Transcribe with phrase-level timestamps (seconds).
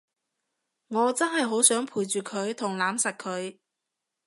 [0.87, 3.59] 我真係好想陪住佢同攬實佢